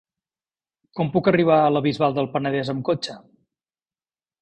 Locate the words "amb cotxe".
2.77-3.23